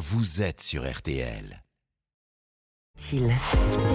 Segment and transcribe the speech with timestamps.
[0.00, 1.62] vous êtes sur RTL.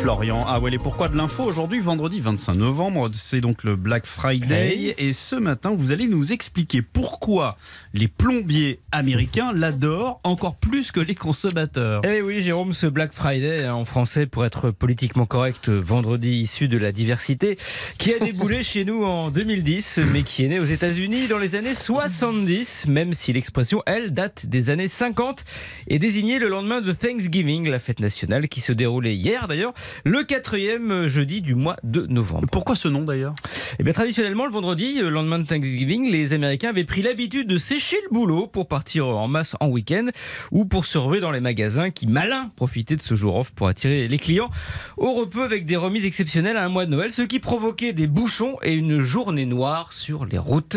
[0.00, 4.06] Florian, ah ouais, et pourquoi de l'info aujourd'hui, vendredi 25 novembre, c'est donc le Black
[4.06, 7.56] Friday, et ce matin, vous allez nous expliquer pourquoi
[7.92, 12.00] les plombiers américains l'adorent encore plus que les consommateurs.
[12.04, 16.68] Eh oui, Jérôme, ce Black Friday, hein, en français pour être politiquement correct, vendredi issu
[16.68, 17.58] de la diversité,
[17.98, 21.54] qui a déboulé chez nous en 2010, mais qui est né aux États-Unis dans les
[21.54, 25.44] années 70, même si l'expression, elle, date des années 50
[25.88, 29.72] et désignait le lendemain de Thanksgiving, la fête nationale qui se déroule hier d'ailleurs,
[30.04, 32.48] le quatrième jeudi du mois de novembre.
[32.50, 33.34] Pourquoi ce nom d'ailleurs?
[33.78, 37.56] Eh bien traditionnellement le vendredi, le lendemain de Thanksgiving, les Américains avaient pris l'habitude de
[37.56, 40.08] sécher le boulot pour partir en masse en week-end
[40.50, 43.68] ou pour se ruer dans les magasins qui malin profitaient de ce jour off pour
[43.68, 44.50] attirer les clients
[44.96, 48.06] au repos avec des remises exceptionnelles à un mois de Noël, ce qui provoquait des
[48.06, 50.76] bouchons et une journée noire sur les routes.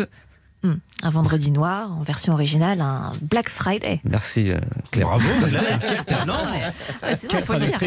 [1.02, 4.00] Un vendredi noir, en version originale, un Black Friday.
[4.04, 4.58] Merci euh,
[4.90, 5.06] Claire.
[5.06, 5.28] Bravo,
[7.02, 7.78] c'est ça, faut le dire.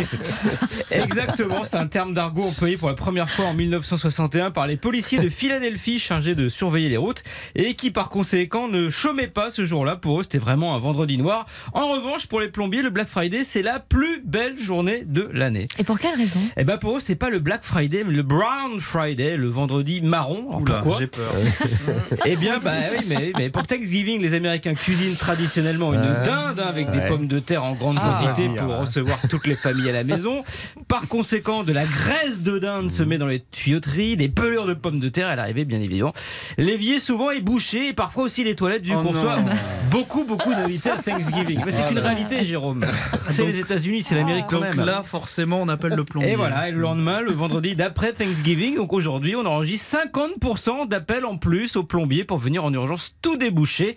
[0.91, 5.17] Exactement, c'est un terme d'argot employé pour la première fois en 1961 par les policiers
[5.17, 7.23] de Philadelphie chargés de surveiller les routes
[7.55, 9.95] et qui par conséquent ne chômaient pas ce jour-là.
[9.95, 11.47] Pour eux, c'était vraiment un vendredi noir.
[11.73, 15.67] En revanche, pour les plombiers, le Black Friday, c'est la plus belle journée de l'année.
[15.79, 16.39] Et pour quelle raison?
[16.57, 19.99] Eh ben pour eux, c'est pas le Black Friday, mais le Brown Friday, le vendredi
[20.01, 20.45] marron.
[20.49, 20.99] Alors, Oula, pourquoi?
[20.99, 21.31] j'ai peur.
[22.25, 26.91] Eh bien, bah oui, mais, mais pour Thanksgiving, les Américains cuisinent traditionnellement une dinde avec
[26.91, 30.43] des pommes de terre en grande quantité pour recevoir toutes les familles à la maison.
[30.87, 34.73] Par conséquent, de la graisse de dinde se met dans les tuyauteries, des pelures de
[34.73, 36.13] pommes de terre à l'arrivée, bien évidemment.
[36.57, 39.13] L'évier souvent est bouché et parfois aussi les toilettes vu Oh qu'on
[39.91, 41.61] beaucoup, beaucoup d'invités à Thanksgiving.
[41.65, 42.85] Mais c'est une réalité, Jérôme.
[43.29, 46.31] C'est les États-Unis, c'est l'Amérique quand Donc là, forcément, on appelle le plombier.
[46.31, 51.25] Et voilà, et le lendemain, le vendredi d'après Thanksgiving, donc aujourd'hui, on enregistre 50% d'appels
[51.25, 53.95] en plus aux plombiers pour en urgence tout déboucher.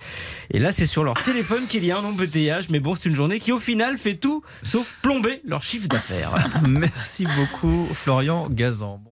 [0.50, 3.14] Et là, c'est sur leur téléphone qu'il y a un embouteillage, mais bon, c'est une
[3.14, 6.34] journée qui au final fait tout sauf plomber leur chiffre d'affaires.
[6.69, 9.12] Merci beaucoup, Florian Gazan.